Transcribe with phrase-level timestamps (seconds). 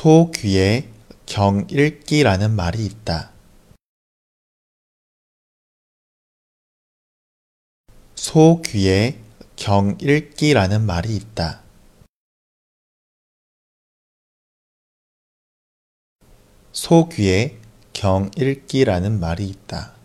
[0.00, 0.88] 소 귀에
[1.26, 3.32] 경 읽기라는 말이 있다.
[8.14, 9.18] 소 귀에
[9.56, 11.64] 경 읽기라는 말이 있다.
[16.70, 17.58] 소 귀에
[17.92, 19.96] 경 읽기라는 말이 있다.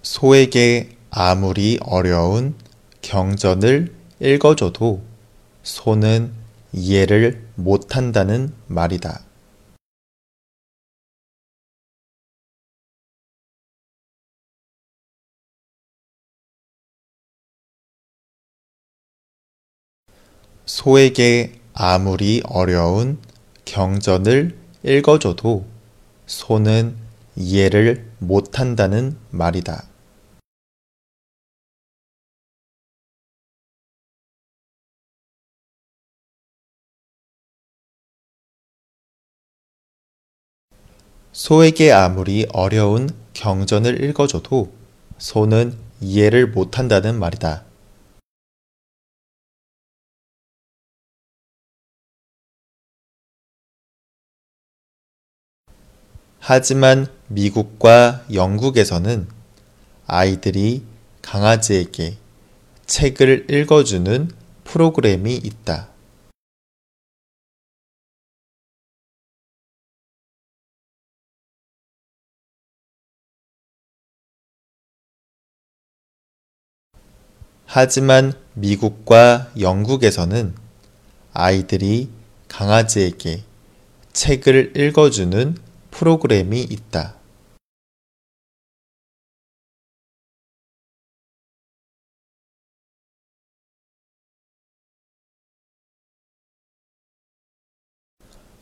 [0.00, 2.56] 소에게 아무리 어려운
[3.02, 5.13] 경전을 읽어줘도
[5.64, 6.32] 소는
[6.72, 9.24] 이해를 못한다는 말이다.
[20.66, 23.18] 소에게 아무리 어려운
[23.64, 25.66] 경전을 읽어줘도
[26.26, 26.94] 소는
[27.36, 29.93] 이해를 못한다는 말이다.
[41.34, 44.72] 소에게 아무리 어려운 경전을 읽어줘도
[45.18, 47.64] 소는 이해를 못한다는 말이다.
[56.38, 59.26] 하지만 미국과 영국에서는
[60.06, 60.84] 아이들이
[61.20, 62.16] 강아지에게
[62.86, 64.30] 책을 읽어주는
[64.62, 65.93] 프로그램이 있다.
[77.76, 80.54] 하지만 미국과 영국에서는
[81.32, 82.08] 아이들이
[82.46, 83.42] 강아지에게
[84.12, 85.56] 책을 읽어주는
[85.90, 87.16] 프로그램이 있다.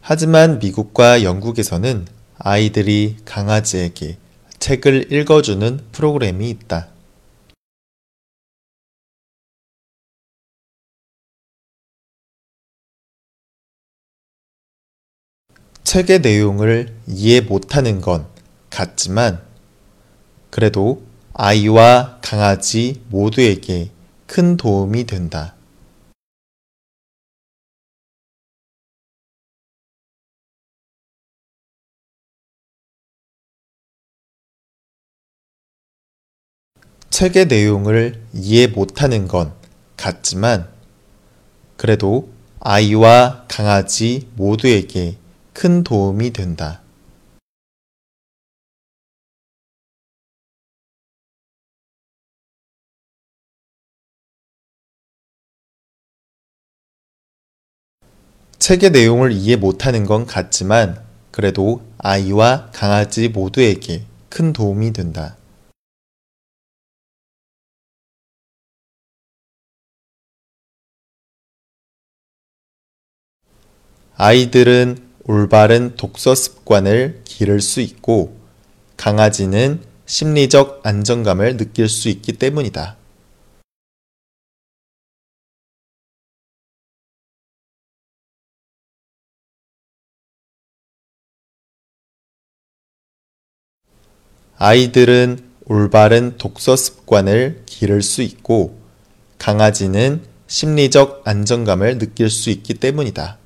[0.00, 2.06] 하지만 미국과 영국에서는
[2.38, 4.16] 아이들이 강아지에게
[4.58, 6.91] 책을 읽어주는 프로그램이 있다.
[15.84, 18.26] 책의 내용을 이해 못하는 건
[18.70, 19.42] 같지만
[20.50, 21.02] 그래도
[21.34, 23.90] 아이와 강아지 모두에게
[24.26, 25.54] 큰 도움이 된다.
[37.10, 39.52] 책의 내용을 이해 못하는 건
[39.96, 40.72] 같지만
[41.76, 45.21] 그래도 아이와 강아지 모두에게
[45.52, 46.80] 큰 도움이 된다.
[58.58, 65.36] 책의 내용을 이해 못하는 건 같지만 그래도 아이와 강아지 모두에게 큰 도움이 된다.
[74.16, 78.36] 아이들은 올바른 독서 습관을 기를 수 있고
[78.96, 82.96] 강아지는 심리적 안정감을 느낄 수 있기 때문이다.
[94.58, 98.78] 아이들은 올바른 독서 습관을 기를 수 있고
[99.38, 103.41] 강아지는 심리적 안정감을 느낄 수 있기 때문이다.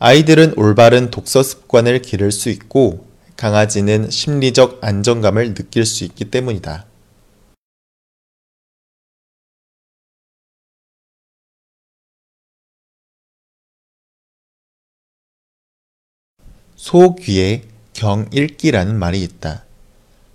[0.00, 3.04] 아이들은 올바른 독서 습관을 기를 수 있고
[3.36, 6.86] 강아지는 심리적 안정감을 느낄 수 있기 때문이다.
[16.76, 19.64] 소 귀에 경 읽기라는 말이 있다.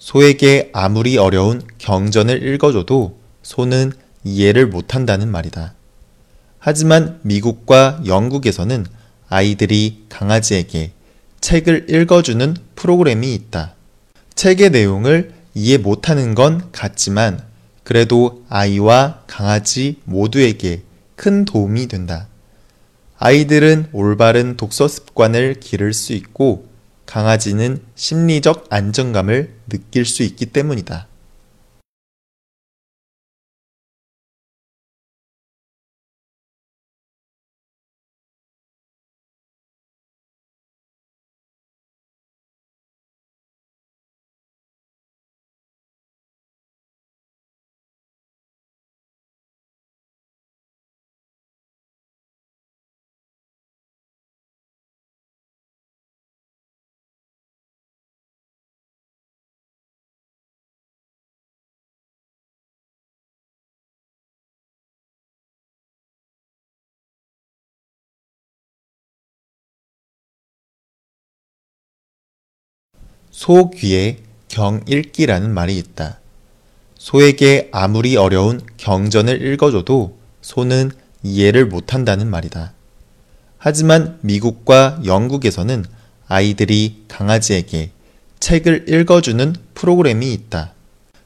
[0.00, 3.92] 소에게 아무리 어려운 경전을 읽어줘도 소는
[4.24, 5.74] 이해를 못한다는 말이다.
[6.58, 8.84] 하지만 미국과 영국에서는
[9.34, 10.92] 아이들이 강아지에게
[11.40, 13.74] 책을 읽어주는 프로그램이 있다.
[14.36, 17.42] 책의 내용을 이해 못하는 건 같지만
[17.82, 20.82] 그래도 아이와 강아지 모두에게
[21.16, 22.28] 큰 도움이 된다.
[23.18, 26.68] 아이들은 올바른 독서 습관을 기를 수 있고
[27.04, 31.08] 강아지는 심리적 안정감을 느낄 수 있기 때문이다.
[73.34, 76.20] 소 귀에 경 읽기라는 말이 있다.
[76.96, 80.92] 소에게 아무리 어려운 경전을 읽어줘도 소는
[81.24, 82.74] 이해를 못한다는 말이다.
[83.58, 85.84] 하지만 미국과 영국에서는
[86.28, 87.90] 아이들이 강아지에게
[88.38, 90.72] 책을 읽어주는 프로그램이 있다.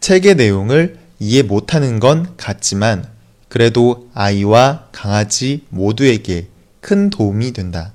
[0.00, 3.04] 책의 내용을 이해 못하는 건 같지만
[3.50, 6.48] 그래도 아이와 강아지 모두에게
[6.80, 7.92] 큰 도움이 된다.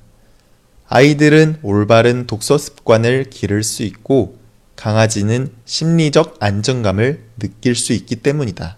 [0.88, 4.38] 아이들은 올바른 독서 습관을 기를 수 있고
[4.76, 8.78] 강아지는 심리적 안정감을 느낄 수 있기 때문이다.